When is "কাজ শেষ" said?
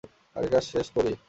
0.53-0.87